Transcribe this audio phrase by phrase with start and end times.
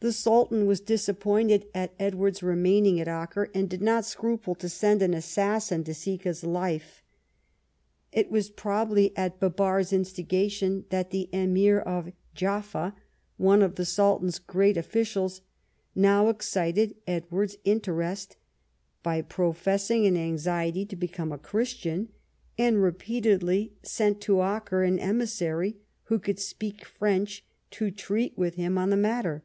[0.00, 5.00] The Sultan Avas disappointed at Edward's remaining at Acre, and did not scruple to send
[5.00, 7.04] an assassin to seek his life.
[8.10, 12.96] It Avas probably at Bibars' instigation that the Emir of Jaffa,
[13.36, 15.40] one of the Sultan's great officials,
[15.94, 18.36] now excited Edward's interest
[19.04, 22.08] by professing an anxiety to become a Christian,
[22.58, 28.76] and repeatedly sent to Acre an emissary, who could speak French, to treat with him
[28.76, 29.44] on the matter.